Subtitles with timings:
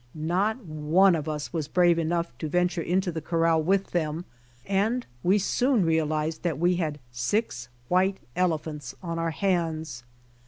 [0.15, 4.25] Not one of us was brave enough to venture into the corral with them,
[4.65, 10.03] and wie soon realiz ed that we had six white elephants on our hands.